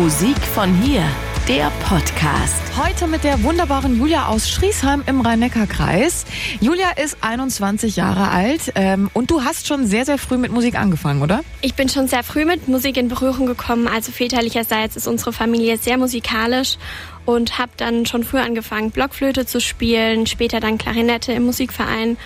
[0.00, 1.02] Musik von hier,
[1.46, 2.62] der Podcast.
[2.82, 6.24] Heute mit der wunderbaren Julia aus Schriesheim im Rhein-Neckar-Kreis.
[6.58, 10.76] Julia ist 21 Jahre alt ähm, und du hast schon sehr, sehr früh mit Musik
[10.76, 11.44] angefangen, oder?
[11.60, 13.88] Ich bin schon sehr früh mit Musik in Berührung gekommen.
[13.88, 16.78] Also väterlicherseits ist unsere Familie sehr musikalisch
[17.26, 22.16] und habe dann schon früh angefangen, Blockflöte zu spielen, später dann Klarinette im Musikverein.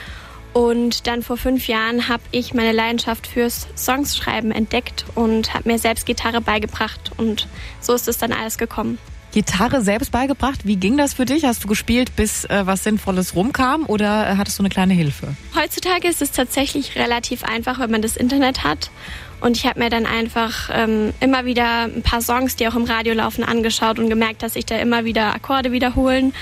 [0.54, 5.78] Und dann vor fünf Jahren habe ich meine Leidenschaft fürs Songschreiben entdeckt und habe mir
[5.80, 7.10] selbst Gitarre beigebracht.
[7.16, 7.48] Und
[7.80, 8.98] so ist es dann alles gekommen.
[9.32, 10.60] Gitarre selbst beigebracht.
[10.64, 11.44] Wie ging das für dich?
[11.44, 15.34] Hast du gespielt, bis äh, was Sinnvolles rumkam oder äh, hattest du eine kleine Hilfe?
[15.56, 18.92] Heutzutage ist es tatsächlich relativ einfach, wenn man das Internet hat.
[19.41, 22.84] Und ich habe mir dann einfach ähm, immer wieder ein paar Songs, die auch im
[22.84, 26.33] Radio laufen, angeschaut und gemerkt, dass sich da immer wieder Akkorde wiederholen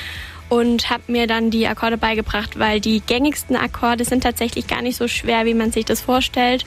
[0.53, 4.99] und habe mir dann die Akkorde beigebracht, weil die gängigsten Akkorde sind tatsächlich gar nicht
[4.99, 6.67] so schwer, wie man sich das vorstellt.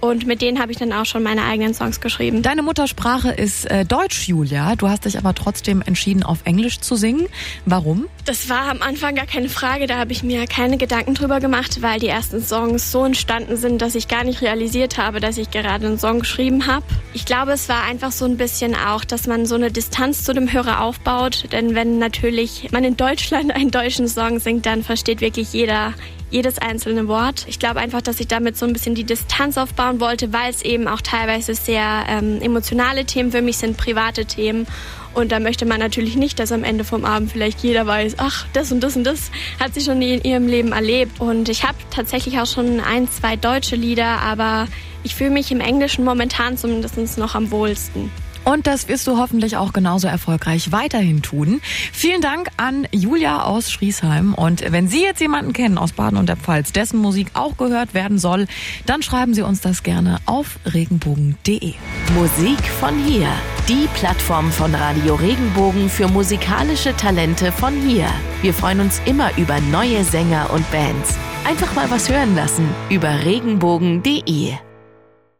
[0.00, 2.42] Und mit denen habe ich dann auch schon meine eigenen Songs geschrieben.
[2.42, 4.76] Deine Muttersprache ist äh, Deutsch, Julia.
[4.76, 7.26] Du hast dich aber trotzdem entschieden, auf Englisch zu singen.
[7.64, 8.04] Warum?
[8.26, 9.86] Das war am Anfang gar keine Frage.
[9.86, 13.80] Da habe ich mir keine Gedanken drüber gemacht, weil die ersten Songs so entstanden sind,
[13.80, 16.84] dass ich gar nicht realisiert habe, dass ich gerade einen Song geschrieben habe.
[17.14, 20.34] Ich glaube, es war einfach so ein bisschen auch, dass man so eine Distanz zu
[20.34, 21.44] dem Hörer aufbaut.
[21.50, 25.94] Denn wenn natürlich man in Deutschland einen deutschen Song singt, dann versteht wirklich jeder
[26.34, 27.46] jedes einzelne Wort.
[27.46, 30.62] Ich glaube einfach, dass ich damit so ein bisschen die Distanz aufbauen wollte, weil es
[30.62, 34.66] eben auch teilweise sehr ähm, emotionale Themen für mich sind, private Themen.
[35.14, 38.46] Und da möchte man natürlich nicht, dass am Ende vom Abend vielleicht jeder weiß, ach,
[38.52, 41.20] das und das und das hat sie schon in ihrem Leben erlebt.
[41.20, 44.66] Und ich habe tatsächlich auch schon ein, zwei deutsche Lieder, aber
[45.04, 48.10] ich fühle mich im Englischen momentan zumindest noch am wohlsten.
[48.44, 51.60] Und das wirst du hoffentlich auch genauso erfolgreich weiterhin tun.
[51.92, 54.34] Vielen Dank an Julia aus Schriesheim.
[54.34, 57.94] Und wenn Sie jetzt jemanden kennen aus Baden und der Pfalz, dessen Musik auch gehört
[57.94, 58.46] werden soll,
[58.86, 61.74] dann schreiben Sie uns das gerne auf regenbogen.de.
[62.14, 63.28] Musik von hier.
[63.68, 68.06] Die Plattform von Radio Regenbogen für musikalische Talente von hier.
[68.42, 71.16] Wir freuen uns immer über neue Sänger und Bands.
[71.44, 74.52] Einfach mal was hören lassen über regenbogen.de.